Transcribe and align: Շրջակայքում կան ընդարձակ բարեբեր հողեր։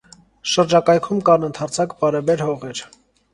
Շրջակայքում 0.53 1.19
կան 1.27 1.45
ընդարձակ 1.49 1.95
բարեբեր 2.01 2.43
հողեր։ 2.47 2.83